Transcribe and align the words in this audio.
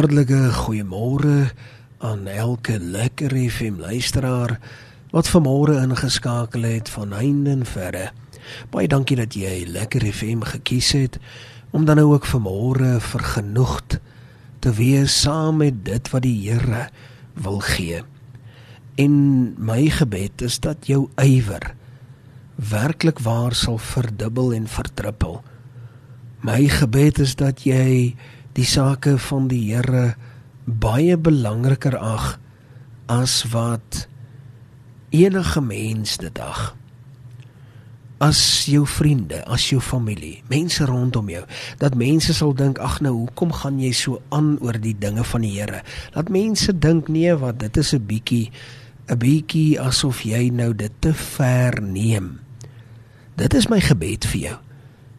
hartlike 0.00 0.52
goeiemôre 0.56 1.50
aan 2.00 2.22
elke 2.26 2.78
lekker 2.80 3.34
FM 3.36 3.82
luisteraar 3.84 4.54
wat 5.12 5.28
vanmôre 5.28 5.74
ingeskakel 5.76 6.64
het 6.64 6.88
van 6.88 7.12
heinde 7.12 7.50
en 7.52 7.66
verre. 7.68 8.06
Baie 8.72 8.88
dankie 8.88 9.18
dat 9.20 9.36
jy 9.36 9.66
lekker 9.68 10.06
FM 10.08 10.46
gekies 10.54 10.94
het 10.96 11.18
om 11.76 11.84
dan 11.84 12.00
nou 12.00 12.14
ook 12.14 12.24
vanmôre 12.30 12.94
vergenoegd 13.10 13.98
te 14.64 14.72
wees 14.72 15.18
saam 15.20 15.60
met 15.60 15.84
dit 15.84 16.10
wat 16.14 16.24
die 16.24 16.48
Here 16.48 16.86
wil 17.36 17.60
gee. 17.60 18.00
En 18.96 19.14
my 19.60 19.90
gebed 20.00 20.48
is 20.48 20.62
dat 20.64 20.88
jou 20.88 21.10
ywer 21.20 21.74
werklik 22.56 23.20
waar 23.20 23.52
sal 23.52 23.76
verdubbel 23.76 24.54
en 24.56 24.64
vertrippel. 24.64 25.42
My 26.40 26.62
gebed 26.72 27.20
is 27.20 27.36
dat 27.36 27.68
jy 27.68 28.16
die 28.58 28.66
sake 28.66 29.16
van 29.30 29.48
die 29.50 29.62
Here 29.70 30.14
baie 30.64 31.16
belangriker 31.18 31.96
ag 31.98 32.36
as 33.10 33.42
wat 33.50 34.06
enige 35.10 35.62
mens 35.62 36.18
dit 36.22 36.38
ag. 36.38 36.74
As 38.20 38.40
jou 38.68 38.84
vriende, 38.84 39.40
as 39.48 39.70
jou 39.70 39.80
familie, 39.80 40.42
mense 40.52 40.84
rondom 40.84 41.30
jou, 41.32 41.42
dat 41.80 41.96
mense 41.96 42.34
sal 42.36 42.52
dink 42.54 42.78
ag 42.84 42.98
nou, 43.00 43.14
hoekom 43.24 43.54
gaan 43.62 43.80
jy 43.80 43.94
so 43.96 44.20
aan 44.28 44.58
oor 44.60 44.76
die 44.76 44.94
dinge 44.94 45.24
van 45.24 45.46
die 45.46 45.54
Here? 45.56 45.80
Dat 46.14 46.28
mense 46.28 46.74
dink 46.76 47.08
nee, 47.08 47.32
wat 47.32 47.58
dit 47.64 47.76
is 47.80 47.94
'n 47.94 48.06
bietjie 48.06 48.50
'n 49.08 49.18
bietjie 49.18 49.80
asof 49.80 50.22
jy 50.22 50.50
nou 50.50 50.74
dit 50.74 50.92
te 51.00 51.14
ver 51.14 51.82
neem. 51.82 52.40
Dit 53.36 53.54
is 53.54 53.68
my 53.68 53.80
gebed 53.80 54.26
vir 54.26 54.40
jou 54.40 54.58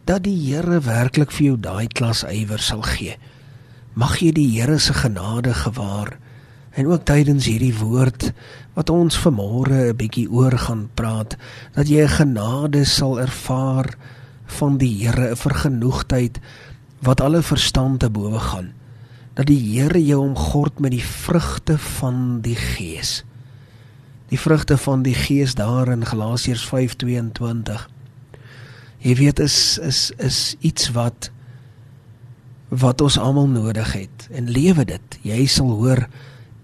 dat 0.04 0.24
die 0.26 0.36
Here 0.36 0.80
werklik 0.82 1.30
vir 1.30 1.46
jou 1.46 1.58
daai 1.60 1.86
klas 1.86 2.24
ywer 2.26 2.62
sal 2.62 2.82
gee. 2.82 3.14
Mag 3.94 4.18
jy 4.22 4.32
die 4.34 4.48
Here 4.56 4.78
se 4.78 4.94
genade 4.96 5.54
gewaar 5.54 6.16
en 6.72 6.88
ook 6.88 7.04
tydens 7.04 7.46
hierdie 7.46 7.74
woord 7.76 8.30
wat 8.74 8.90
ons 8.90 9.18
vanmôre 9.20 9.92
'n 9.92 9.96
bietjie 9.96 10.28
oor 10.30 10.56
gaan 10.58 10.88
praat, 10.94 11.36
dat 11.74 11.88
jy 11.88 12.02
'n 12.02 12.16
genade 12.18 12.84
sal 12.84 13.20
ervaar 13.20 13.94
van 14.46 14.78
die 14.78 15.04
Here, 15.04 15.30
'n 15.30 15.36
vergenoegdheid 15.36 16.40
wat 17.02 17.20
alle 17.20 17.42
verstand 17.42 18.00
te 18.00 18.10
bowe 18.10 18.38
gaan. 18.38 18.72
Dat 19.34 19.46
die 19.46 19.60
Here 19.60 20.04
jou 20.04 20.20
omgord 20.20 20.80
met 20.80 20.90
die 20.90 21.04
vrugte 21.04 21.78
van 21.78 22.40
die 22.40 22.56
Gees. 22.56 23.24
Die 24.28 24.38
vrugte 24.38 24.76
van 24.76 25.02
die 25.02 25.14
Gees 25.14 25.54
daar 25.54 25.88
in 25.88 26.06
Galasiërs 26.06 26.64
5:22 26.64 27.88
jy 29.02 29.14
weet 29.18 29.40
is 29.42 29.78
is 29.82 30.10
is 30.22 30.40
iets 30.62 30.90
wat 30.94 31.30
wat 32.72 33.02
ons 33.04 33.18
almal 33.20 33.50
nodig 33.52 33.92
het. 33.92 34.28
En 34.32 34.48
lewe 34.48 34.84
dit. 34.88 35.18
Jy 35.28 35.44
sal 35.46 35.74
hoor 35.76 36.06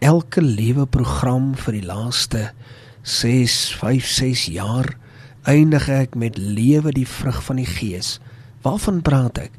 elke 0.00 0.40
lewe 0.40 0.86
program 0.86 1.52
vir 1.58 1.80
die 1.80 1.84
laaste 1.84 2.46
6 3.02 3.56
5 3.76 4.08
6 4.14 4.44
jaar 4.54 4.94
eindig 5.48 5.88
ek 5.92 6.16
met 6.16 6.38
lewe 6.38 6.94
die 6.96 7.08
vrug 7.08 7.42
van 7.44 7.60
die 7.60 7.68
gees. 7.68 8.16
Waarvan 8.64 9.02
praat 9.04 9.42
ek? 9.48 9.52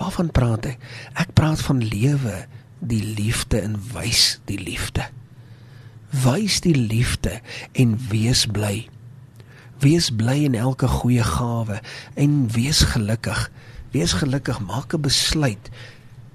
Waarvan 0.00 0.32
praat 0.34 0.66
ek? 0.72 0.82
Ek 1.14 1.30
praat 1.38 1.62
van 1.62 1.82
lewe 1.84 2.46
die 2.82 3.02
liefde 3.02 3.60
en 3.62 3.78
wys 3.92 4.40
die 4.50 4.58
liefde. 4.58 5.06
Wys 6.24 6.60
die 6.64 6.76
liefde 6.76 7.38
en 7.78 7.94
wees 8.10 8.46
bly 8.50 8.88
Wees 9.82 10.12
bly 10.14 10.44
in 10.46 10.54
elke 10.54 10.86
goeie 10.86 11.24
gawe 11.26 11.80
en 12.14 12.46
wees 12.54 12.84
gelukkig. 12.94 13.48
Wees 13.90 14.12
gelukkig, 14.14 14.60
maak 14.62 14.94
'n 14.94 15.02
besluit 15.02 15.70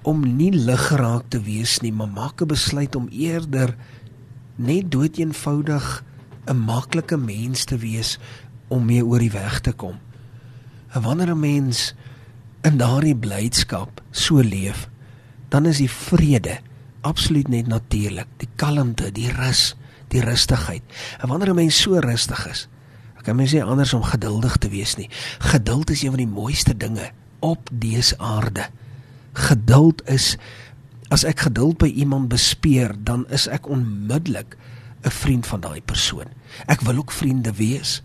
om 0.04 0.20
nie 0.38 0.52
lig 0.52 0.88
geraak 0.88 1.30
te 1.30 1.40
wees 1.42 1.80
nie, 1.80 1.92
maar 1.92 2.12
maak 2.12 2.42
'n 2.42 2.48
besluit 2.48 2.96
om 2.96 3.08
eerder 3.08 3.76
net 4.56 4.92
doeteenvoudig 4.92 6.04
'n 6.46 6.58
maklike 6.58 7.18
mens 7.18 7.64
te 7.64 7.78
wees 7.78 8.20
om 8.68 8.86
mee 8.86 9.06
oor 9.06 9.20
die 9.20 9.32
weg 9.32 9.60
te 9.60 9.72
kom. 9.72 10.00
En 10.92 11.02
wanneer 11.02 11.32
'n 11.32 11.40
mens 11.40 11.94
in 12.62 12.78
daardie 12.78 13.16
blydskap 13.16 14.02
so 14.12 14.40
leef, 14.40 14.90
dan 15.50 15.66
is 15.66 15.78
die 15.78 15.92
vrede 15.92 16.60
absoluut 17.02 17.48
net 17.48 17.68
natuurlik, 17.68 18.28
die 18.38 18.50
kalmte, 18.56 19.12
die 19.12 19.32
rus, 19.32 19.76
die 20.08 20.22
rustigheid. 20.22 20.84
En 21.20 21.28
wanneer 21.28 21.50
'n 21.50 21.56
mens 21.56 21.82
so 21.82 22.00
rustig 22.00 22.48
is, 22.48 22.68
kan 23.28 23.36
mens 23.36 23.52
nie 23.52 23.64
anders 23.64 23.94
om 23.94 24.06
geduldig 24.08 24.56
te 24.64 24.70
wees 24.72 24.96
nie. 24.96 25.10
Geduld 25.52 25.92
is 25.92 26.02
een 26.04 26.16
van 26.16 26.24
die 26.24 26.32
mooiste 26.32 26.78
dinge 26.78 27.12
op 27.44 27.70
dese 27.72 28.16
aarde. 28.18 28.70
Geduld 29.34 30.02
is 30.10 30.36
as 31.12 31.24
ek 31.28 31.46
geduld 31.48 31.78
by 31.80 31.88
iemand 31.88 32.28
bespeer, 32.32 32.92
dan 32.96 33.24
is 33.32 33.48
ek 33.48 33.68
onmiddellik 33.68 34.58
'n 35.04 35.12
vriend 35.12 35.48
van 35.48 35.60
daai 35.60 35.82
persoon. 35.82 36.32
Ek 36.68 36.82
wil 36.82 36.98
ook 36.98 37.12
vriende 37.12 37.54
wees 37.54 38.02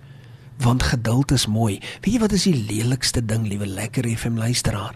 want 0.62 0.82
geduld 0.82 1.32
is 1.32 1.46
mooi. 1.46 1.80
Weet 2.00 2.14
jy 2.14 2.20
wat 2.20 2.32
is 2.32 2.46
die 2.46 2.54
lelikste 2.54 3.24
ding, 3.24 3.46
liewe 3.48 3.66
lekker 3.66 4.06
FM 4.16 4.36
luisteraar? 4.38 4.94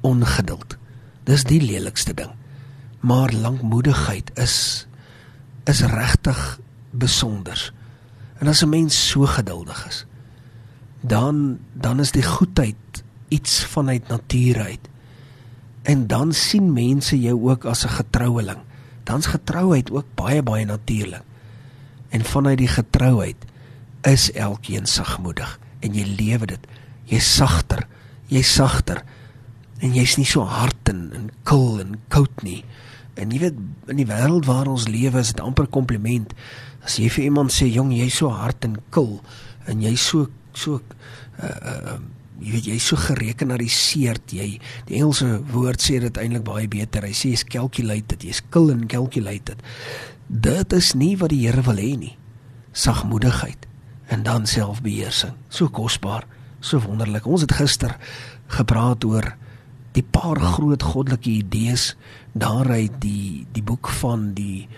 Ongeduld. 0.00 0.76
Dis 1.24 1.44
die 1.44 1.60
lelikste 1.60 2.14
ding. 2.14 2.30
Maar 3.00 3.32
lankmoedigheid 3.32 4.30
is 4.34 4.86
is 5.64 5.80
regtig 5.80 6.60
besonders. 6.90 7.72
En 8.42 8.48
as 8.48 8.62
'n 8.62 8.68
mens 8.68 9.08
so 9.08 9.26
geduldig 9.26 9.86
is, 9.86 10.06
dan 11.00 11.58
dan 11.72 12.00
is 12.00 12.10
die 12.10 12.26
goedheid 12.26 13.04
iets 13.28 13.64
vanuit 13.64 14.08
natuur 14.08 14.60
uit. 14.60 14.88
En 15.82 16.06
dan 16.06 16.32
sien 16.32 16.72
mense 16.72 17.20
jou 17.20 17.50
ook 17.50 17.64
as 17.64 17.84
'n 17.84 17.88
getroueling. 17.88 18.58
Dan's 19.02 19.26
getrouheid 19.26 19.90
ook 19.90 20.06
baie 20.14 20.42
baie 20.42 20.64
natuurlik. 20.64 21.22
En 22.08 22.24
vanuit 22.24 22.58
die 22.58 22.68
getrouheid 22.68 23.36
is 24.00 24.32
elkeen 24.32 24.86
sagmoedig 24.86 25.58
en 25.78 25.94
jy 25.94 26.14
lewe 26.18 26.46
dit. 26.46 26.66
Jy's 27.04 27.34
sagter, 27.34 27.86
jy's 28.26 28.54
sagter 28.54 29.04
en 29.78 29.94
jy's 29.94 30.16
nie 30.16 30.26
so 30.26 30.40
hard 30.40 30.88
en, 30.88 31.10
en 31.14 31.30
kil 31.42 31.80
en 31.80 32.00
koud 32.08 32.42
nie. 32.42 32.64
En 33.20 33.32
jy 33.32 33.42
weet 33.42 33.58
in 33.92 34.00
die 34.00 34.08
wêreld 34.08 34.46
waar 34.48 34.70
ons 34.70 34.88
lewe 34.88 35.20
is 35.20 35.32
dit 35.34 35.42
amper 35.44 35.68
kompliment. 35.72 36.32
As 36.82 36.98
jy 37.00 37.10
vir 37.12 37.28
iemand 37.28 37.52
sê 37.54 37.68
jong 37.70 37.92
jy's 37.94 38.16
so 38.22 38.32
hard 38.32 38.64
en 38.66 38.78
kil 38.94 39.18
en 39.70 39.84
jy's 39.84 40.02
so 40.02 40.28
so 40.52 40.80
uh, 41.42 41.46
uh 41.46 42.00
jy 42.42 42.56
weet 42.56 42.66
jy's 42.72 42.86
so 42.90 42.98
gerekenariseerd 42.98 44.32
jy 44.34 44.46
die 44.88 44.96
Engelse 44.98 45.28
woord 45.52 45.78
sê 45.84 46.00
dit 46.02 46.16
eintlik 46.18 46.42
baie 46.48 46.66
beter. 46.66 47.04
Hy 47.06 47.14
sê 47.14 47.30
jy's 47.30 47.44
calculated 47.46 48.24
jy's 48.26 48.42
kil 48.50 48.72
en 48.74 48.88
calculated. 48.90 49.62
Dit 50.26 50.74
is 50.74 50.94
nie 50.98 51.14
wat 51.20 51.30
die 51.30 51.44
Here 51.44 51.62
wil 51.62 51.78
hê 51.78 51.92
nie. 52.00 52.16
Sagmoedigheid 52.72 53.68
en 54.12 54.24
dan 54.26 54.48
selfbeheersing. 54.48 55.36
So 55.52 55.70
kosbaar 55.70 56.26
so 56.60 56.80
wonderlik. 56.82 57.26
Ons 57.26 57.46
het 57.46 57.54
gister 57.58 57.94
gepraat 58.52 59.04
oor 59.04 59.32
die 59.92 60.04
paar 60.04 60.40
groot 60.40 60.82
goddelike 60.82 61.30
idees 61.30 61.96
daaruit 62.32 62.94
die 63.00 63.46
die 63.52 63.62
boek 63.62 63.88
van 64.00 64.32
die 64.34 64.68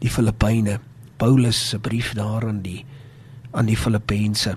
die 0.00 0.10
Filippyne 0.10 0.78
Paulus 1.20 1.68
se 1.68 1.78
brief 1.78 2.14
daar 2.16 2.46
aan 2.48 2.62
die 2.64 2.84
aan 3.50 3.66
die 3.66 3.76
Filippense. 3.76 4.54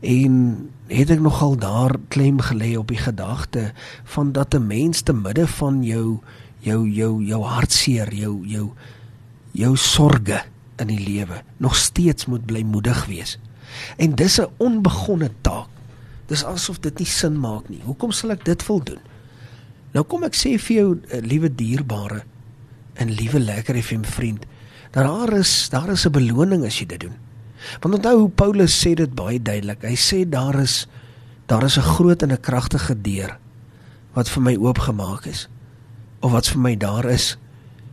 En 0.00 0.34
het 0.90 1.10
ek 1.10 1.22
nogal 1.24 1.56
daar 1.60 1.96
klem 2.12 2.40
gelê 2.44 2.74
op 2.78 2.92
die 2.92 3.00
gedagte 3.00 3.72
van 4.14 4.32
dat 4.32 4.54
'n 4.54 4.66
mens 4.66 5.00
te 5.02 5.12
midde 5.12 5.46
van 5.46 5.82
jou 5.82 6.20
jou 6.58 6.88
jou 6.88 7.24
jou 7.24 7.42
hartseer, 7.42 8.14
jou 8.14 8.46
jou 8.46 8.70
jou 9.52 9.76
sorges 9.76 10.44
in 10.76 10.86
die 10.86 11.04
lewe 11.04 11.42
nog 11.56 11.76
steeds 11.76 12.26
moet 12.26 12.46
bly 12.46 12.62
moedig 12.62 13.06
wees. 13.06 13.38
En 13.96 14.14
dis 14.14 14.40
'n 14.40 14.48
onbegonne 14.56 15.30
taak. 15.40 15.68
Dis 16.26 16.44
asof 16.44 16.78
dit 16.80 16.98
nie 16.98 17.06
sin 17.06 17.40
maak 17.40 17.68
nie. 17.68 17.80
Hoekom 17.84 18.12
sal 18.12 18.30
ek 18.30 18.44
dit 18.44 18.66
wil 18.66 18.82
doen? 18.84 18.98
Nou 19.92 20.04
kom 20.06 20.24
ek 20.24 20.36
sê 20.38 20.54
vir 20.58 20.76
jou, 20.76 21.00
eh, 21.10 21.20
liewe 21.20 21.50
dierbare 21.54 22.22
en 22.94 23.10
liewe 23.10 23.40
lekker 23.40 23.76
FM 23.82 24.04
vriend, 24.04 24.46
daar 24.92 25.32
is 25.38 25.68
daar 25.70 25.90
is 25.90 26.06
'n 26.06 26.12
beloning 26.12 26.64
as 26.64 26.78
jy 26.78 26.86
dit 26.86 27.00
doen. 27.00 27.16
Want 27.80 27.94
onthou 27.94 28.18
hoe 28.18 28.30
Paulus 28.30 28.86
sê 28.86 28.94
dit 28.94 29.14
baie 29.14 29.42
duidelik. 29.42 29.82
Hy 29.82 29.96
sê 29.96 30.28
daar 30.28 30.60
is 30.60 30.86
daar 31.46 31.64
is 31.64 31.76
'n 31.76 31.82
groot 31.82 32.22
en 32.22 32.32
'n 32.32 32.40
kragtige 32.40 32.94
deur 32.94 33.38
wat 34.14 34.28
vir 34.28 34.42
my 34.42 34.56
oopgemaak 34.56 35.26
is 35.26 35.48
of 36.20 36.32
wat 36.32 36.48
vir 36.48 36.60
my 36.60 36.76
daar 36.76 37.04
is, 37.04 37.36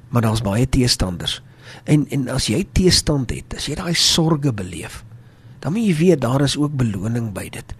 maar 0.10 0.22
daar's 0.22 0.42
baie 0.42 0.70
teestanders. 0.70 1.42
En 1.84 2.08
en 2.10 2.30
as 2.30 2.48
jy 2.48 2.68
teestand 2.72 3.30
het, 3.30 3.56
as 3.56 3.66
jy 3.66 3.76
daai 3.76 3.94
sorge 3.94 4.54
beleef, 4.54 5.04
dan 5.60 5.74
moet 5.74 5.86
jy 5.86 5.96
weet 5.96 6.22
daar 6.22 6.42
is 6.42 6.58
ook 6.58 6.76
beloning 6.76 7.34
by 7.34 7.50
dit. 7.50 7.74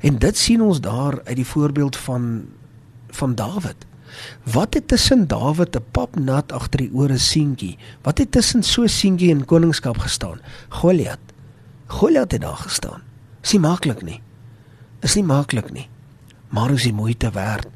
En 0.00 0.18
dit 0.18 0.36
sien 0.36 0.60
ons 0.60 0.80
daar 0.80 1.22
uit 1.24 1.36
die 1.36 1.46
voorbeeld 1.46 1.96
van 1.96 2.46
van 3.10 3.34
Dawid. 3.34 3.86
Wat 4.42 4.74
het 4.74 4.88
tussen 4.88 5.26
Dawid 5.26 5.76
'n 5.76 5.84
pap 5.90 6.18
nat 6.18 6.52
agter 6.52 6.80
die 6.80 6.92
ore 6.92 7.18
seentjie? 7.18 7.78
Wat 8.02 8.18
het 8.18 8.32
tussen 8.32 8.62
so 8.62 8.86
seentjie 8.86 9.30
en 9.30 9.44
koningskap 9.44 9.98
gestaan? 9.98 10.40
Goliat. 10.68 11.18
Goliat 11.86 12.32
het 12.32 12.40
daar 12.40 12.56
gestaan. 12.56 13.02
Is 13.42 13.52
nie 13.52 13.60
maklik 13.60 14.02
nie. 14.02 14.20
Is 15.00 15.14
nie 15.14 15.24
maklik 15.24 15.72
nie. 15.72 15.88
Maar 16.48 16.70
is 16.70 16.82
die 16.82 16.92
moeite 16.92 17.30
werd. 17.30 17.66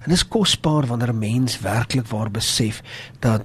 En 0.00 0.10
is 0.10 0.28
kosbaar 0.28 0.86
wanneer 0.86 1.12
'n 1.12 1.18
mens 1.18 1.60
werklik 1.60 2.06
waar 2.06 2.30
besef 2.30 2.82
dat 3.18 3.42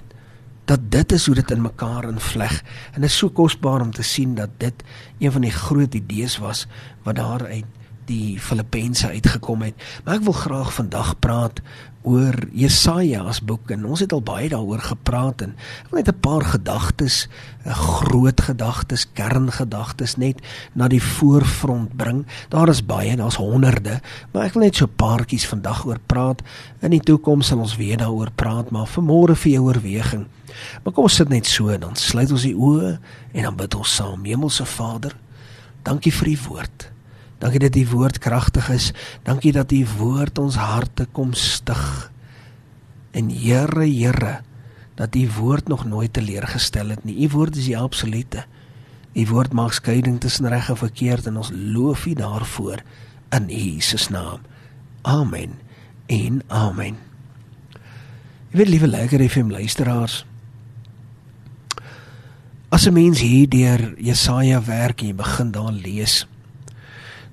dat 0.64 0.80
dit 0.90 1.12
is 1.12 1.26
hoe 1.26 1.34
dit 1.34 1.50
in 1.50 1.62
mekaar 1.62 2.08
invleg. 2.08 2.62
En 2.92 3.00
dit 3.00 3.10
is 3.10 3.16
so 3.16 3.30
kosbaar 3.30 3.80
om 3.80 3.90
te 3.90 4.02
sien 4.02 4.34
dat 4.34 4.50
dit 4.56 4.82
een 5.18 5.32
van 5.32 5.40
die 5.40 5.50
groot 5.50 5.94
idees 5.94 6.38
was 6.38 6.66
wat 7.02 7.16
daar 7.16 7.46
uit 7.46 7.64
die 8.06 8.38
Filippense 8.40 9.08
uitgekom 9.08 9.62
het. 9.62 9.74
Maar 10.04 10.20
ek 10.20 10.26
wil 10.28 10.36
graag 10.36 10.72
vandag 10.72 11.18
praat 11.18 11.60
oor 12.06 12.36
Jesaja 12.54 13.24
as 13.26 13.40
boek 13.42 13.72
en 13.74 13.82
ons 13.90 14.00
het 14.04 14.12
al 14.14 14.22
baie 14.22 14.46
daaroor 14.52 14.84
gepraat 14.92 15.42
en 15.42 15.56
ek 15.58 15.90
wil 15.90 15.98
net 15.98 16.10
'n 16.12 16.20
paar 16.22 16.44
gedagtes, 16.54 17.26
groot 17.66 18.40
gedagtes, 18.40 19.06
kerngedagtes 19.12 20.16
net 20.16 20.38
na 20.74 20.88
die 20.88 21.02
voorfront 21.02 21.96
bring. 21.96 22.26
Daar 22.48 22.68
is 22.68 22.86
baie, 22.86 23.16
daar's 23.16 23.42
honderde, 23.42 24.00
maar 24.32 24.46
ek 24.46 24.54
wil 24.54 24.62
net 24.62 24.76
so 24.76 24.86
'n 24.86 24.96
paartjies 24.96 25.46
vandag 25.46 25.84
oor 25.86 25.98
praat. 26.06 26.42
In 26.80 26.90
die 26.90 27.02
toekoms 27.02 27.46
sal 27.46 27.58
ons 27.58 27.76
weer 27.76 27.96
daaroor 27.96 28.30
praat, 28.34 28.70
maar 28.70 28.86
vanmôre 28.86 29.34
vir 29.34 29.52
jou 29.52 29.64
oorweging. 29.64 30.26
Maar 30.84 30.92
kom 30.92 31.02
ons 31.02 31.14
sit 31.14 31.28
net 31.28 31.46
so, 31.46 31.78
dan 31.78 31.96
sluit 31.96 32.30
ons 32.30 32.42
die 32.42 32.56
oë 32.56 32.98
en 33.32 33.42
dan 33.42 33.56
bid 33.56 33.74
ons 33.74 33.94
saam. 33.94 34.24
Hemelse 34.24 34.64
Vader, 34.64 35.16
dankie 35.82 36.12
vir 36.12 36.28
u 36.28 36.36
woord. 36.48 36.95
Dankie 37.38 37.60
dat 37.60 37.76
u 37.76 37.86
woord 37.86 38.18
kragtig 38.18 38.68
is. 38.68 38.92
Dankie 39.22 39.52
dat 39.52 39.72
u 39.72 39.86
woord 39.98 40.38
ons 40.38 40.56
harte 40.56 41.06
kom 41.12 41.32
stig. 41.32 42.12
En 43.10 43.30
Here, 43.30 43.86
Here, 43.86 44.40
dat 44.94 45.14
u 45.14 45.28
woord 45.38 45.68
nog 45.68 45.84
nooit 45.84 46.12
teleurgestel 46.12 46.88
het 46.88 47.04
nie. 47.04 47.24
U 47.24 47.28
woord 47.28 47.56
is 47.56 47.64
die 47.64 47.78
absolute. 47.78 48.44
U 49.16 49.26
woord 49.26 49.52
maak 49.52 49.72
skeiding 49.72 50.20
tussen 50.20 50.48
reg 50.48 50.68
en 50.68 50.76
verkeerd 50.76 51.26
en 51.26 51.36
ons 51.36 51.50
loof 51.52 52.06
u 52.06 52.12
daarvoor 52.12 52.82
in 53.32 53.48
Jesus 53.48 54.08
naam. 54.08 54.40
Amen. 55.02 55.58
En 56.06 56.42
amen. 56.46 56.96
Ek 58.50 58.62
wil 58.62 58.70
liewe 58.70 58.88
hê 58.88 59.28
vir 59.28 59.44
luisteraars. 59.44 60.24
As 62.68 62.86
'n 62.86 62.92
mens 62.92 63.20
hier 63.20 63.48
deur 63.48 63.94
Jesaja 63.98 64.60
werk 64.64 65.00
en 65.00 65.06
jy 65.06 65.14
begin 65.14 65.50
daar 65.50 65.72
lees, 65.72 66.26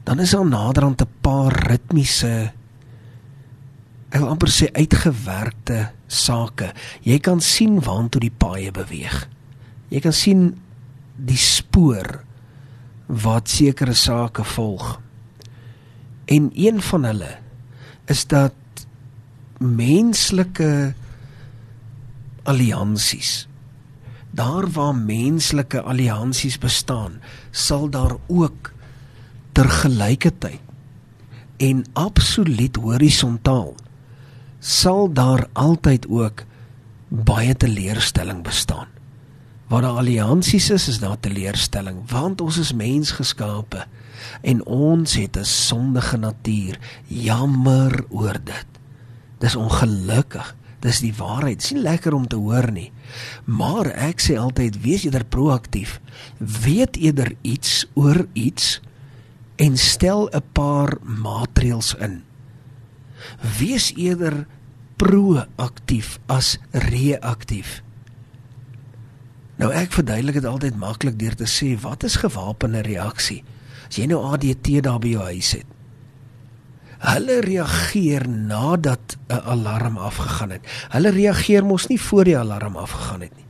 dan 0.03 0.19
is 0.19 0.31
daar 0.35 0.45
naderhand 0.45 1.01
'n 1.01 1.09
paar 1.21 1.53
ritmiese 1.69 2.51
ek 4.13 4.19
wil 4.19 4.29
amper 4.29 4.51
sê 4.53 4.69
uitgewerkte 4.77 5.91
sake. 6.07 6.73
Jy 7.01 7.17
kan 7.19 7.41
sien 7.41 7.81
waantoe 7.81 8.21
die 8.21 8.35
paaie 8.37 8.71
beweeg. 8.71 9.27
Jy 9.89 9.99
kan 9.99 10.13
sien 10.13 10.61
die 11.17 11.37
spoor 11.37 12.23
wat 13.07 13.49
sekere 13.49 13.93
sake 13.93 14.43
volg. 14.43 14.99
En 16.25 16.51
een 16.53 16.81
van 16.81 17.03
hulle 17.03 17.37
is 18.05 18.25
dat 18.29 18.53
menslike 19.57 20.93
alliansies 22.43 23.47
daar 24.33 24.65
waar 24.73 24.95
menslike 24.95 25.81
alliansies 25.81 26.57
bestaan, 26.57 27.21
sal 27.51 27.89
daar 27.89 28.15
ook 28.27 28.71
tergelykertyd 29.53 30.59
en 31.63 31.85
absoluut 31.93 32.75
horisontaal 32.75 33.73
sal 34.59 35.11
daar 35.13 35.47
altyd 35.53 36.07
ook 36.07 36.43
baie 37.07 37.55
teleurstelling 37.55 38.43
bestaan. 38.43 38.87
Waar 39.67 39.81
daar 39.81 39.99
alliansies 40.01 40.69
is, 40.69 40.87
is 40.87 40.99
daar 40.99 41.19
teleurstelling 41.19 42.01
want 42.09 42.41
ons 42.41 42.57
is 42.57 42.73
mens 42.73 43.11
geskape 43.11 43.85
en 44.41 44.65
ons 44.65 45.15
het 45.15 45.37
'n 45.37 45.45
sondige 45.45 46.17
natuur. 46.17 46.79
Jammer 47.07 48.05
oor 48.09 48.39
dit. 48.43 48.65
Dis 49.39 49.55
ongelukkig. 49.55 50.55
Dis 50.79 50.99
die 50.99 51.13
waarheid. 51.15 51.59
Dis 51.59 51.71
nie 51.71 51.81
lekker 51.81 52.13
om 52.13 52.27
te 52.27 52.35
hoor 52.35 52.71
nie. 52.71 52.91
Maar 53.45 53.85
ek 53.85 54.21
sê 54.21 54.37
altyd 54.37 54.81
wees 54.81 55.03
eerder 55.03 55.25
proaktief. 55.25 55.99
Weet 56.37 56.95
eerder 56.95 57.35
iets 57.41 57.85
oor 57.93 58.27
iets 58.33 58.81
en 59.55 59.77
stel 59.77 60.29
'n 60.31 60.43
paar 60.51 60.97
maatreëls 61.01 61.95
in. 61.95 62.23
Wees 63.59 63.93
eerder 63.95 64.47
proaktief 64.95 66.19
as 66.25 66.57
reaktief. 66.71 67.81
Nou 69.55 69.71
ek 69.71 69.91
verduidelik 69.91 70.33
dit 70.33 70.45
altyd 70.45 70.75
maklik 70.75 71.19
deur 71.19 71.35
te 71.35 71.47
sê 71.47 71.73
wat 71.81 72.03
is 72.03 72.15
gewapende 72.15 72.81
reaksie? 72.81 73.43
As 73.87 73.95
jy 73.95 74.05
nou 74.05 74.23
ADT 74.33 74.81
daar 74.83 74.99
by 74.99 75.13
jou 75.13 75.23
huis 75.23 75.51
het. 75.51 75.65
Hulle 77.03 77.41
reageer 77.41 78.29
nadat 78.29 79.17
'n 79.27 79.43
alarm 79.43 79.97
afgegaan 79.97 80.49
het. 80.49 80.67
Hulle 80.89 81.09
reageer 81.09 81.65
mos 81.65 81.87
nie 81.87 82.01
voor 82.01 82.23
die 82.23 82.37
alarm 82.37 82.75
afgegaan 82.75 83.21
het 83.21 83.35
nie. 83.35 83.45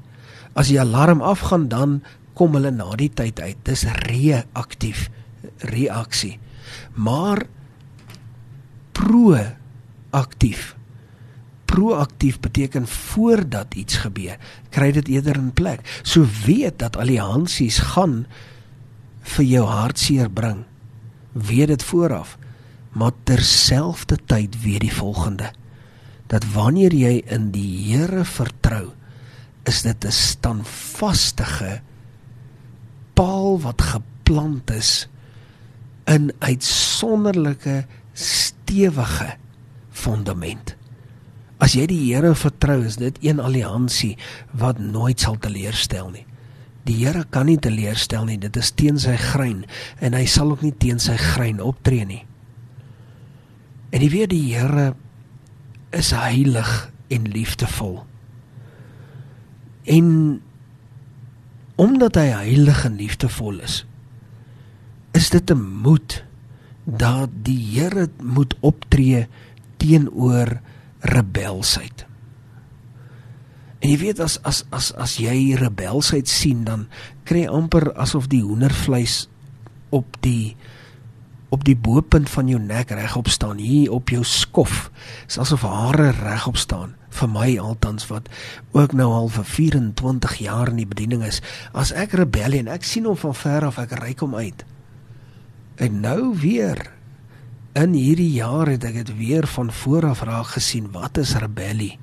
As 0.53 0.67
die 0.67 0.79
alarm 0.79 1.21
afgaan 1.21 1.67
dan 1.67 2.03
kom 2.33 2.53
hulle 2.53 2.71
na 2.71 2.95
die 2.95 3.13
tyd 3.13 3.39
uit. 3.39 3.57
Dis 3.63 3.83
reaktief 3.83 5.09
reaksie. 5.57 6.39
Maar 6.93 7.45
proaktief. 8.91 10.75
Proaktief 11.65 12.39
beteken 12.39 12.87
voordat 12.87 13.73
iets 13.73 13.97
gebeur, 14.05 14.37
kry 14.69 14.91
dit 14.91 15.07
eerder 15.07 15.35
in 15.35 15.53
plek. 15.53 16.01
So 16.01 16.25
weet 16.45 16.79
dat 16.79 16.97
alliansies 16.97 17.79
gaan 17.93 18.25
vir 19.21 19.45
jou 19.45 19.65
hartseer 19.65 20.29
bring. 20.29 20.63
Weet 21.31 21.67
dit 21.67 21.83
vooraf. 21.83 22.37
Maar 22.93 23.11
terselfdertyd 23.23 24.61
weet 24.61 24.85
die 24.85 24.93
volgende 24.93 25.51
dat 26.33 26.45
wanneer 26.53 26.93
jy 26.97 27.21
in 27.29 27.51
die 27.53 27.91
Here 27.91 28.23
vertrou, 28.25 28.93
is 29.69 29.81
dit 29.85 30.05
'n 30.05 30.11
standvastige 30.11 31.81
paal 33.13 33.59
wat 33.61 33.81
geplant 33.81 34.71
is 34.71 35.07
in 36.09 36.31
uitsonderlike 36.39 37.83
stewige 38.13 39.33
fondament. 39.91 40.75
As 41.63 41.77
jy 41.77 41.85
die 41.87 42.01
Here 42.09 42.33
vertrou, 42.35 42.81
is 42.83 42.97
dit 42.99 43.17
een 43.23 43.39
alliansie 43.39 44.17
wat 44.51 44.81
nooit 44.83 45.21
sal 45.23 45.37
teleurstel 45.39 46.09
nie. 46.11 46.25
Die 46.83 46.97
Here 47.05 47.23
kan 47.31 47.47
nie 47.47 47.59
teleurstel 47.61 48.25
nie. 48.27 48.37
Dit 48.41 48.57
is 48.59 48.73
teen 48.75 48.99
sy 48.99 49.15
grein 49.31 49.63
en 50.03 50.17
hy 50.17 50.25
sal 50.27 50.51
ook 50.51 50.65
nie 50.65 50.75
teen 50.75 50.99
sy 50.99 51.15
grein 51.19 51.61
optree 51.63 52.03
nie. 52.07 52.23
En 53.93 54.03
jy 54.03 54.09
weet 54.11 54.33
die 54.33 54.47
Here 54.51 54.91
is 55.93 56.11
heilig 56.17 56.73
en 57.13 57.29
liefdevol. 57.31 58.01
En 59.87 60.09
omdat 61.79 62.17
hy 62.19 62.27
heilig 62.33 62.83
en 62.85 62.97
liefdevol 62.99 63.61
is, 63.63 63.83
is 65.13 65.29
dit 65.29 65.51
'n 65.51 65.61
moed 65.83 66.23
dat 66.83 67.29
die 67.31 67.79
Here 67.79 68.09
moet 68.21 68.55
optree 68.59 69.27
teenoor 69.77 70.59
rebelsheid. 70.99 72.05
En 73.79 73.89
jy 73.89 73.97
weet 73.99 74.19
as 74.19 74.39
as 74.47 74.63
as 74.71 74.93
as 74.95 75.17
jy 75.19 75.55
rebelsheid 75.59 76.27
sien 76.27 76.63
dan 76.63 76.87
kry 77.27 77.45
amper 77.47 77.91
asof 77.99 78.29
die 78.31 78.43
hoendervleis 78.43 79.27
op 79.91 80.17
die 80.23 80.55
op 81.53 81.61
die 81.67 81.75
bopunt 81.77 82.29
van 82.33 82.47
jou 82.49 82.57
nek 82.57 82.89
regop 82.97 83.27
staan 83.29 83.59
hier 83.61 83.91
op 83.93 84.09
jou 84.09 84.23
skof. 84.25 84.89
Dis 85.27 85.37
asof 85.37 85.61
hare 85.61 86.09
regop 86.17 86.57
staan 86.57 86.95
vir 87.13 87.29
my 87.29 87.49
altans 87.61 88.07
wat 88.09 88.29
ook 88.73 88.95
nou 88.97 89.11
al 89.13 89.29
vir 89.29 89.45
24 89.45 90.37
jaar 90.41 90.71
in 90.71 90.79
die 90.81 90.89
bediening 90.89 91.21
is. 91.27 91.43
As 91.73 91.91
ek 91.93 92.15
rebel 92.17 92.57
en 92.57 92.71
ek 92.73 92.87
sien 92.87 93.05
hom 93.05 93.19
van 93.19 93.35
ver 93.37 93.67
af, 93.69 93.77
ek 93.83 93.93
ry 94.01 94.15
hom 94.17 94.33
uit. 94.39 94.65
En 95.75 95.99
nou 95.99 96.37
weer 96.37 96.91
in 97.73 97.93
hierdie 97.97 98.31
jaar 98.31 98.69
het 98.69 98.83
ek 98.85 99.01
dit 99.01 99.15
weer 99.17 99.47
van 99.49 99.71
voor 99.73 100.05
af 100.11 100.21
raak 100.21 100.53
gesien 100.53 100.91
wat 100.93 101.17
is 101.17 101.33
rebellie. 101.41 101.97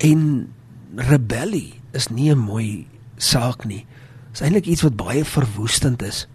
En 0.00 0.48
rebellie 0.96 1.80
is 1.92 2.08
nie 2.08 2.30
'n 2.32 2.38
mooi 2.38 2.86
saak 3.16 3.64
nie. 3.64 3.86
Dit 4.32 4.34
is 4.34 4.40
eintlik 4.40 4.66
iets 4.66 4.82
wat 4.82 4.96
baie 4.96 5.24
verwoestend 5.24 6.02
is. 6.02 6.26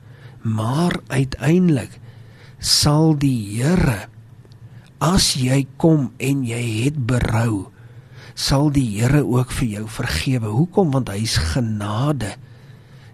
Maar 0.41 1.00
uiteindelik 1.07 2.00
sal 2.59 3.17
die 3.17 3.62
Here 3.62 4.07
as 5.00 5.33
jy 5.39 5.67
kom 5.79 6.12
en 6.19 6.43
jy 6.43 6.83
het 6.83 6.98
berou, 7.07 7.71
sal 8.36 8.69
die 8.71 9.00
Here 9.00 9.24
ook 9.24 9.51
vir 9.51 9.67
jou 9.67 9.88
vergewe. 9.88 10.48
Hoekom? 10.48 10.91
Want 10.91 11.09
hy's 11.09 11.38
genade. 11.55 12.36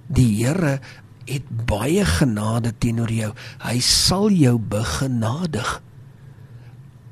Die 0.08 0.46
Here 0.46 0.80
het 1.26 1.48
baie 1.66 2.06
genade 2.06 2.74
teenoor 2.78 3.12
jou. 3.12 3.32
Hy 3.64 3.80
sal 3.80 4.30
jou 4.32 4.58
begenadig. 4.60 5.82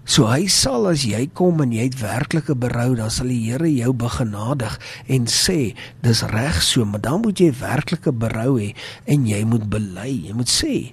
So 0.04 0.28
hy 0.28 0.50
sal 0.52 0.90
as 0.90 1.06
jy 1.08 1.30
kom 1.32 1.62
en 1.64 1.72
jy 1.72 1.88
het 1.88 2.02
werklike 2.02 2.56
berou, 2.60 2.90
dan 3.00 3.12
sal 3.12 3.32
die 3.32 3.40
Here 3.46 3.70
jou 3.72 3.94
begenadig 3.96 4.76
en 5.08 5.30
sê, 5.32 5.76
dis 6.04 6.24
reg 6.28 6.60
so, 6.62 6.84
maar 6.86 7.02
dan 7.02 7.24
moet 7.24 7.40
jy 7.40 7.54
werklike 7.56 8.12
berou 8.12 8.58
hê 8.60 8.74
en 9.08 9.24
jy 9.26 9.40
moet 9.48 9.70
bely, 9.72 10.10
jy 10.28 10.36
moet 10.36 10.52
sê. 10.52 10.92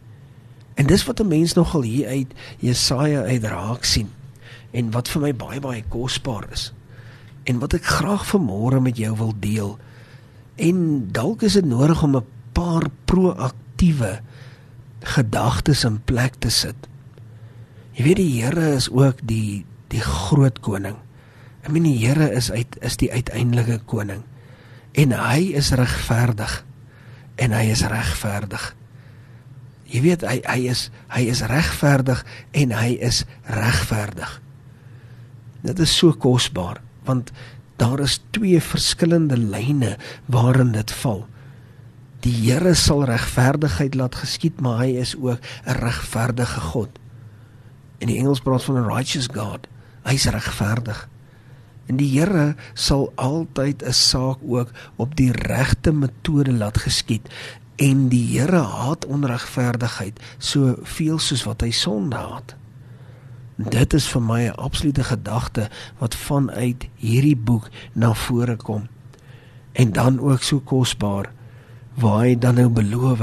En 0.78 0.86
dis 0.86 1.04
wat 1.04 1.20
'n 1.20 1.28
mens 1.28 1.54
nogal 1.54 1.82
hier 1.82 2.06
uit 2.08 2.30
Jesaja 2.60 3.26
uit 3.26 3.44
raak 3.44 3.84
sien. 3.84 4.08
en 4.72 4.90
wat 4.94 5.10
vir 5.10 5.24
my 5.24 5.30
baie 5.34 5.60
baie 5.62 5.82
kosbaar 5.90 6.46
is. 6.54 6.70
En 7.50 7.58
wat 7.62 7.74
ek 7.78 7.86
graag 7.98 8.26
vanmôre 8.30 8.80
met 8.82 8.98
jou 9.00 9.12
wil 9.18 9.32
deel. 9.42 9.72
En 10.60 11.08
dalk 11.12 11.42
is 11.46 11.56
dit 11.58 11.66
nodig 11.66 12.02
om 12.02 12.16
'n 12.16 12.26
paar 12.56 12.88
proaktiewe 13.10 14.18
gedagtes 15.16 15.84
in 15.88 16.00
plek 16.04 16.36
te 16.42 16.50
sit. 16.52 16.88
Jy 17.96 18.06
weet 18.06 18.20
die 18.20 18.32
Here 18.40 18.72
is 18.76 18.88
ook 18.92 19.22
die 19.26 19.64
die 19.90 20.02
groot 20.04 20.60
koning. 20.62 20.96
Ek 21.64 21.72
meen 21.74 21.88
die 21.88 21.98
Here 21.98 22.30
is 22.30 22.50
uit 22.52 22.76
is 22.84 22.96
die 23.00 23.10
uiteindelike 23.12 23.80
koning 23.90 24.22
en 24.98 25.14
hy 25.14 25.50
is 25.58 25.72
regverdig 25.78 26.60
en 27.40 27.54
hy 27.56 27.64
is 27.72 27.82
regverdig. 27.90 28.70
Jy 29.90 30.02
weet 30.04 30.24
hy 30.26 30.38
hy 30.46 30.60
is 30.70 30.88
hy 31.10 31.24
is 31.32 31.42
regverdig 31.50 32.22
en 32.56 32.74
hy 32.76 32.94
is 33.02 33.24
regverdig. 33.50 34.38
Dit 35.66 35.82
is 35.82 35.92
so 35.96 36.14
kosbaar 36.14 36.80
want 37.08 37.32
daar 37.80 38.02
is 38.04 38.20
twee 38.36 38.60
verskillende 38.60 39.38
lyne 39.40 39.96
waarin 40.28 40.74
dit 40.76 40.92
val. 41.02 41.24
Die 42.20 42.32
Here 42.32 42.74
sal 42.74 43.06
regverdigheid 43.08 43.94
laat 43.96 44.18
geskied, 44.20 44.60
maar 44.60 44.82
hy 44.84 45.00
is 45.00 45.16
ook 45.16 45.40
'n 45.64 45.78
regverdige 45.80 46.60
God. 46.60 46.98
In 47.98 48.08
die 48.08 48.18
Engels 48.18 48.40
praat 48.40 48.64
van 48.64 48.76
'n 48.76 48.92
righteous 48.92 49.28
God. 49.32 49.66
Hy's 50.04 50.24
regverdig. 50.24 51.08
En 51.86 51.96
die 51.96 52.18
Here 52.18 52.54
sal 52.74 53.12
altyd 53.14 53.82
'n 53.82 53.92
saak 53.92 54.38
ook 54.42 54.70
op 54.96 55.16
die 55.16 55.32
regte 55.32 55.92
metode 55.92 56.52
laat 56.52 56.78
geskied 56.78 57.28
en 57.76 58.08
die 58.08 58.38
Here 58.38 58.62
haat 58.62 59.06
onregverdigheid 59.06 60.20
soveel 60.38 61.18
soos 61.18 61.44
wat 61.44 61.60
hy 61.60 61.70
sonde 61.70 62.16
haat. 62.16 62.54
Dit 63.56 63.94
is 63.94 64.08
vir 64.08 64.22
my 64.22 64.40
'n 64.48 64.56
absolute 64.56 65.04
gedagte 65.04 65.68
wat 65.98 66.14
vanuit 66.14 66.88
hierdie 66.96 67.36
boek 67.36 67.68
na 67.92 68.14
vore 68.14 68.56
kom. 68.56 68.88
En 69.72 69.92
dan 69.92 70.20
ook 70.20 70.42
so 70.42 70.60
kosbaar 70.60 71.32
waar 72.00 72.24
hy 72.24 72.34
dan 72.38 72.58
nou 72.60 72.68
beloof 72.68 73.22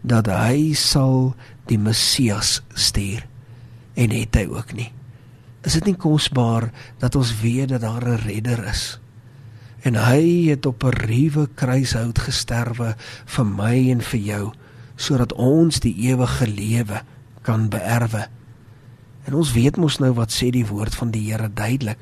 dat 0.00 0.30
hy 0.32 0.72
sal 0.76 1.34
die 1.68 1.78
Messias 1.78 2.60
stuur 2.74 3.26
en 4.00 4.14
het 4.14 4.36
hy 4.36 4.46
ook 4.48 4.72
nie. 4.76 4.90
Is 5.66 5.76
dit 5.76 5.90
nie 5.90 5.96
kosbaar 6.00 6.70
dat 7.02 7.16
ons 7.16 7.34
weet 7.42 7.68
dat 7.68 7.84
daar 7.84 8.04
'n 8.04 8.24
redder 8.24 8.64
is? 8.64 8.98
En 9.82 9.94
hy 9.94 10.48
het 10.48 10.66
op 10.66 10.84
'n 10.84 10.96
ruwe 11.06 11.48
kruishout 11.54 12.18
gesterwe 12.18 12.96
vir 13.24 13.46
my 13.46 13.90
en 13.90 14.00
vir 14.00 14.20
jou 14.20 14.52
sodat 14.96 15.32
ons 15.32 15.80
die 15.80 15.94
ewige 15.96 16.46
lewe 16.46 17.02
kan 17.42 17.68
beerwe. 17.68 18.28
En 19.24 19.34
ons 19.34 19.52
weet 19.52 19.76
mos 19.76 19.98
nou 19.98 20.12
wat 20.12 20.32
sê 20.32 20.50
die 20.50 20.66
woord 20.66 20.94
van 20.94 21.10
die 21.10 21.32
Here 21.32 21.48
duidelik. 21.54 21.98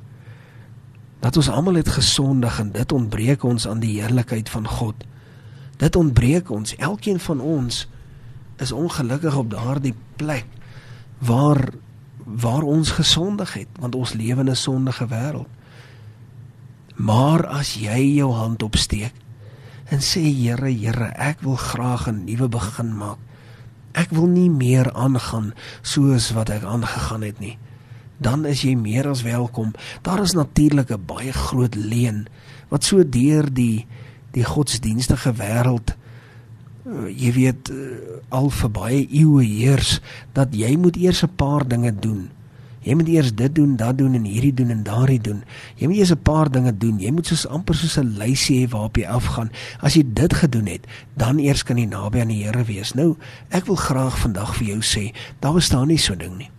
Dat 1.20 1.36
ons 1.36 1.48
almal 1.48 1.74
het 1.74 1.88
gesondig 1.88 2.60
en 2.60 2.72
dit 2.72 2.92
ontbreek 2.92 3.42
ons 3.42 3.68
aan 3.68 3.80
die 3.80 4.00
heerlikheid 4.00 4.48
van 4.48 4.66
God. 4.66 5.04
Dit 5.78 5.96
ontbreek 5.96 6.50
ons. 6.50 6.74
Elkeen 6.76 7.20
van 7.20 7.40
ons 7.40 7.86
is 8.58 8.72
ongelukkig 8.72 9.36
op 9.36 9.50
daardie 9.50 9.94
plek 10.16 10.46
waar 11.18 11.70
waar 12.28 12.62
ons 12.62 12.90
gesondig 12.90 13.54
het 13.56 13.78
want 13.80 13.94
ons 13.94 14.12
lewe 14.12 14.40
in 14.40 14.50
'n 14.50 14.56
sondige 14.56 15.06
wêreld. 15.06 15.48
Maar 16.94 17.46
as 17.46 17.74
jy 17.74 18.14
jou 18.18 18.32
hand 18.32 18.62
opsteek 18.62 19.14
en 19.84 19.98
sê 19.98 20.20
Here, 20.20 20.70
Here, 20.70 21.12
ek 21.16 21.40
wil 21.40 21.56
graag 21.56 22.08
'n 22.08 22.24
nuwe 22.24 22.48
begin 22.48 22.96
maak. 22.96 23.18
Ek 23.92 24.10
wil 24.10 24.26
nie 24.26 24.50
meer 24.50 24.92
aangaan 24.92 25.54
soos 25.82 26.30
wat 26.30 26.48
ek 26.48 26.62
aangegaan 26.62 27.22
het 27.22 27.38
nie. 27.38 27.58
Dan 28.16 28.44
is 28.44 28.62
jy 28.62 28.74
meer 28.74 29.08
as 29.08 29.22
welkom. 29.22 29.72
Daar 30.02 30.22
is 30.22 30.32
natuurlik 30.32 30.90
'n 30.90 31.04
baie 31.06 31.32
groot 31.32 31.74
leen 31.74 32.26
wat 32.68 32.84
so 32.84 33.08
deur 33.08 33.52
die 33.52 33.86
die 34.38 34.46
godsdienstige 34.46 35.34
wêreld 35.42 35.94
uh, 36.86 37.10
jy 37.10 37.34
weet 37.36 37.70
uh, 37.74 38.18
al 38.34 38.50
vir 38.54 38.74
baie 38.80 39.04
eeue 39.06 39.44
heers 39.44 39.98
dat 40.38 40.54
jy 40.54 40.76
moet 40.80 40.96
eers 40.96 41.24
'n 41.26 41.34
paar 41.36 41.66
dinge 41.68 41.92
doen 41.92 42.28
Jy 42.88 42.94
moet 42.94 43.08
eers 43.10 43.34
dit 43.34 43.54
doen, 43.54 43.74
dat 43.76 43.98
doen 43.98 44.14
en 44.14 44.24
hierdie 44.24 44.54
doen 44.54 44.70
en 44.70 44.82
daardie 44.82 45.20
doen. 45.20 45.42
Jy 45.76 45.88
moet 45.90 45.96
eers 45.96 46.12
'n 46.14 46.22
paar 46.22 46.50
dinge 46.50 46.72
doen. 46.78 46.98
Jy 46.98 47.10
moet 47.10 47.26
soos 47.26 47.46
amper 47.46 47.74
soos 47.74 47.98
'n 47.98 48.16
lysie 48.18 48.66
hê 48.66 48.70
waarop 48.70 48.96
jy 48.96 49.06
afgaan. 49.06 49.50
As 49.80 49.94
jy 49.94 50.04
dit 50.06 50.34
gedoen 50.34 50.66
het, 50.66 50.86
dan 51.16 51.38
eers 51.38 51.62
kan 51.62 51.76
jy 51.76 51.84
naby 51.84 52.20
aan 52.20 52.28
die 52.28 52.44
Here 52.44 52.64
wees. 52.64 52.94
Nou, 52.94 53.16
ek 53.48 53.66
wil 53.66 53.76
graag 53.76 54.18
vandag 54.18 54.56
vir 54.56 54.66
jou 54.66 54.80
sê, 54.80 55.14
daar 55.40 55.52
bestaan 55.52 55.88
nie 55.88 55.98
so 55.98 56.14
ding 56.14 56.38
nie. 56.38 56.50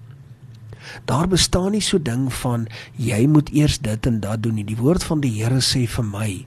Daar 1.06 1.28
bestaan 1.28 1.72
nie 1.72 1.82
so 1.82 2.02
ding 2.02 2.34
van 2.34 2.68
jy 2.96 3.28
moet 3.28 3.50
eers 3.50 3.80
dit 3.80 4.06
en 4.06 4.20
dat 4.20 4.44
doen 4.44 4.54
nie. 4.54 4.66
Die 4.66 4.78
woord 4.78 5.04
van 5.04 5.20
die 5.20 5.42
Here 5.42 5.62
sê 5.62 5.88
vir 5.88 6.04
my 6.06 6.46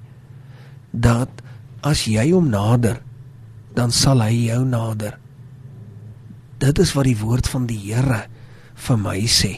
dat 0.92 1.42
as 1.82 2.04
jy 2.06 2.30
hom 2.30 2.52
nader, 2.52 3.00
dan 3.74 3.90
sal 3.90 4.22
hy 4.22 4.52
jou 4.52 4.62
nader. 4.68 5.18
Dit 6.62 6.78
is 6.78 6.92
wat 6.94 7.08
die 7.08 7.18
woord 7.18 7.48
van 7.50 7.66
die 7.66 7.80
Here 7.80 8.22
vir 8.86 8.98
my 9.00 9.18
sê. 9.26 9.56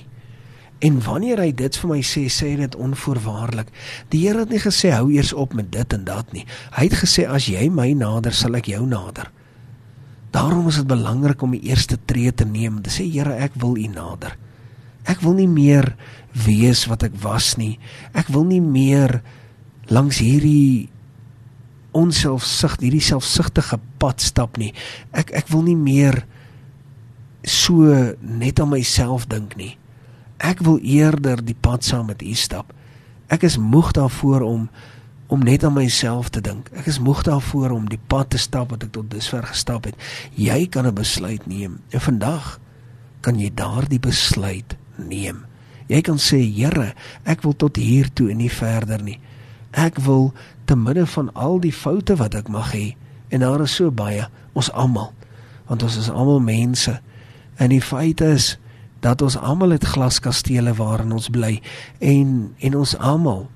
En 0.84 0.98
wanneer 1.04 1.40
hy 1.40 1.50
dit 1.56 1.76
vir 1.80 1.90
my 1.90 2.00
sê, 2.04 2.24
sê 2.32 2.52
hy 2.52 2.64
dit 2.64 2.76
onvoorwaardelik. 2.80 3.70
Die 4.12 4.24
Here 4.24 4.44
het 4.44 4.52
nie 4.52 4.62
gesê 4.62 4.94
hou 4.94 5.10
eers 5.12 5.34
op 5.36 5.54
met 5.56 5.70
dit 5.72 5.96
en 5.96 6.04
dat 6.06 6.32
nie. 6.32 6.46
Hy 6.76 6.88
het 6.88 6.98
gesê 7.02 7.26
as 7.28 7.48
jy 7.50 7.68
my 7.72 7.90
nader, 7.98 8.34
sal 8.36 8.56
ek 8.58 8.70
jou 8.72 8.82
nader. 8.88 9.30
Daarom 10.34 10.66
is 10.70 10.80
dit 10.80 10.88
belangrik 10.90 11.42
om 11.46 11.54
die 11.54 11.62
eerste 11.70 11.98
tree 12.10 12.32
te 12.34 12.46
neem. 12.48 12.80
Dit 12.82 12.96
sê 12.96 13.06
Here, 13.06 13.36
ek 13.44 13.58
wil 13.62 13.78
U 13.78 13.86
nader. 13.92 14.34
Ek 15.04 15.20
wil 15.20 15.36
nie 15.36 15.50
meer 15.50 15.92
wees 16.46 16.86
wat 16.88 17.04
ek 17.06 17.16
was 17.22 17.54
nie. 17.60 17.76
Ek 18.16 18.30
wil 18.32 18.46
nie 18.48 18.62
meer 18.64 19.20
langs 19.92 20.18
hierdie 20.24 20.88
onselfsug, 21.94 22.78
hierdie 22.82 23.02
selfsugtige 23.04 23.78
pad 24.02 24.22
stap 24.24 24.58
nie. 24.60 24.72
Ek 25.12 25.30
ek 25.30 25.50
wil 25.52 25.64
nie 25.66 25.78
meer 25.78 26.24
so 27.44 28.14
net 28.20 28.60
aan 28.60 28.72
myself 28.72 29.28
dink 29.30 29.56
nie. 29.60 29.74
Ek 30.42 30.60
wil 30.64 30.80
eerder 30.82 31.40
die 31.44 31.56
pad 31.56 31.84
saam 31.84 32.10
met 32.10 32.24
U 32.24 32.34
stap. 32.34 32.72
Ek 33.32 33.46
is 33.46 33.58
moeg 33.60 33.94
daarvoor 33.96 34.44
om 34.46 34.68
om 35.32 35.40
net 35.40 35.64
aan 35.64 35.72
myself 35.72 36.28
te 36.28 36.42
dink. 36.44 36.68
Ek 36.76 36.86
is 36.86 37.00
moeg 37.00 37.22
daarvoor 37.24 37.72
om 37.74 37.86
die 37.88 38.00
pad 38.12 38.28
te 38.34 38.38
stap 38.38 38.70
wat 38.70 38.84
ek 38.84 38.92
tot 38.94 39.08
dusver 39.10 39.46
gestap 39.48 39.88
het. 39.88 39.96
Jy 40.36 40.66
kan 40.68 40.86
'n 40.86 40.94
besluit 40.94 41.46
neem. 41.46 41.80
En 41.90 42.00
vandag 42.00 42.60
kan 43.20 43.40
jy 43.40 43.50
daardie 43.54 43.98
besluit 43.98 44.76
neem. 44.96 45.44
Jy 45.88 46.00
kan 46.00 46.18
sê, 46.18 46.40
Here, 46.40 46.94
ek 47.24 47.42
wil 47.42 47.56
tot 47.56 47.76
hier 47.76 48.08
toe 48.12 48.30
en 48.30 48.36
nie 48.36 48.50
verder 48.52 49.02
nie. 49.02 49.18
Ek 49.74 49.98
wil 50.06 50.32
te 50.64 50.76
midde 50.78 51.06
van 51.06 51.32
al 51.34 51.58
die 51.60 51.74
foute 51.74 52.16
wat 52.16 52.34
ek 52.38 52.48
mag 52.48 52.72
hê 52.72 52.94
en 53.34 53.42
daar 53.42 53.64
is 53.64 53.74
so 53.74 53.90
baie, 53.90 54.28
ons 54.54 54.70
almal, 54.72 55.10
want 55.66 55.82
ons 55.82 55.96
is 55.98 56.10
almal 56.10 56.40
mense. 56.40 56.92
En 57.58 57.72
die 57.74 57.82
feit 57.82 58.20
is 58.22 58.54
dat 59.04 59.22
ons 59.22 59.36
almal 59.36 59.74
het 59.74 59.84
glaskastele 59.84 60.72
waarin 60.78 61.12
ons 61.12 61.28
bly 61.32 61.58
en 61.98 62.54
en 62.64 62.76
ons 62.78 62.94
almal 62.98 63.48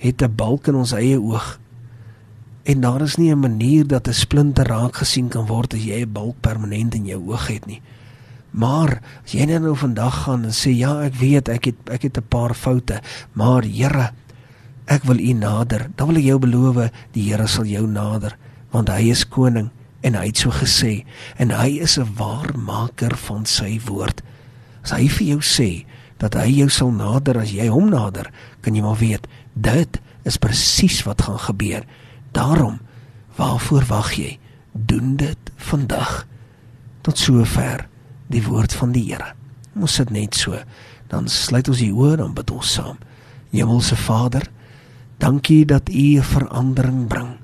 het 0.00 0.22
'n 0.22 0.34
balk 0.36 0.66
in 0.68 0.74
ons 0.74 0.92
eie 0.92 1.20
oog. 1.20 1.58
En 2.64 2.80
daar 2.80 3.02
is 3.02 3.16
nie 3.16 3.30
'n 3.30 3.38
manier 3.38 3.86
dat 3.86 4.08
'n 4.08 4.12
splinter 4.12 4.66
raak 4.66 4.96
gesien 4.96 5.28
kan 5.28 5.46
word 5.46 5.74
as 5.74 5.84
jy 5.84 6.00
'n 6.00 6.12
balk 6.12 6.40
permanent 6.40 6.94
in 6.94 7.04
jou 7.04 7.30
oog 7.30 7.46
het 7.46 7.66
nie. 7.66 7.82
Maar 8.50 9.02
as 9.24 9.32
jy 9.32 9.44
nou 9.44 9.76
vandag 9.76 10.22
gaan 10.22 10.44
en 10.44 10.54
sê 10.54 10.70
ja, 10.70 11.02
ek 11.02 11.14
weet 11.14 11.48
ek 11.48 11.64
het 11.64 11.90
ek 11.90 12.02
het 12.02 12.16
'n 12.18 12.28
paar 12.28 12.54
foute, 12.54 13.00
maar 13.32 13.62
Here, 13.62 14.10
ek 14.86 15.06
wil 15.08 15.18
U 15.18 15.32
nader. 15.32 15.88
Dan 15.96 16.10
wil 16.10 16.20
ek 16.20 16.28
jou 16.28 16.38
beloof, 16.38 16.90
die 17.12 17.28
Here 17.30 17.46
sal 17.48 17.64
jou 17.68 17.86
nader, 17.86 18.36
want 18.74 18.88
hy 18.88 19.10
is 19.10 19.24
koning 19.24 19.70
en 20.04 20.16
hy 20.18 20.26
het 20.28 20.42
so 20.42 20.52
gesê 20.52 21.06
en 21.40 21.54
hy 21.54 21.80
is 21.80 21.96
'n 21.98 22.14
waarmaker 22.18 23.16
van 23.16 23.46
sy 23.46 23.80
woord. 23.86 24.22
As 24.82 24.90
hy 24.90 25.08
vir 25.08 25.26
jou 25.26 25.40
sê 25.40 25.86
dat 26.18 26.34
hy 26.34 26.50
jou 26.60 26.68
sal 26.68 26.90
nader 26.90 27.38
as 27.38 27.52
jy 27.52 27.68
hom 27.68 27.88
nader, 27.88 28.30
kan 28.60 28.74
jy 28.74 28.82
maar 28.82 28.98
weet 29.00 29.26
dit 29.54 30.00
is 30.24 30.36
presies 30.36 31.02
wat 31.02 31.22
gaan 31.22 31.38
gebeur. 31.38 31.84
Daarom 32.32 32.80
waarvoor 33.36 33.84
wag 33.88 34.12
jy? 34.12 34.38
Doen 34.72 35.16
dit 35.16 35.38
vandag. 35.56 36.26
Tot 37.00 37.18
sover 37.18 37.88
die 38.26 38.42
woord 38.42 38.74
van 38.74 38.92
die 38.92 39.04
Here. 39.12 39.34
Ons 39.74 39.94
sit 39.94 40.10
net 40.10 40.34
so. 40.34 40.58
Dan 41.08 41.28
sluit 41.28 41.68
ons 41.68 41.78
die 41.78 41.92
oë 41.92 42.18
en 42.24 42.34
bid 42.34 42.50
ons 42.50 42.72
saam. 42.72 42.98
Hemelse 43.50 43.96
Vader, 43.96 44.50
dankie 45.18 45.64
dat 45.66 45.88
U 45.88 46.22
verandering 46.22 47.06
bring. 47.08 47.36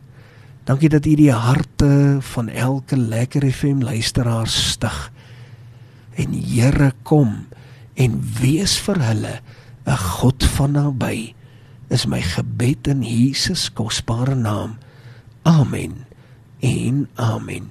Dankie 0.65 0.89
dat 0.89 1.07
U 1.07 1.15
die 1.15 1.33
harte 1.33 2.19
van 2.21 2.49
elke 2.49 2.97
lekker 2.97 3.45
FM 3.53 3.83
luisteraar 3.83 4.49
stig. 4.49 5.11
En 6.15 6.33
Here 6.33 6.93
kom 7.03 7.47
en 7.95 8.21
wees 8.41 8.79
vir 8.79 9.01
hulle 9.03 9.35
'n 9.87 9.97
God 9.97 10.45
van 10.45 10.73
naby. 10.73 11.35
Is 11.91 12.07
my 12.07 12.23
gebed 12.23 12.87
in 12.87 13.03
Jesus 13.03 13.73
kosbare 13.73 14.35
naam. 14.35 14.79
Amen. 15.43 16.07
En 16.61 17.09
amen. 17.17 17.69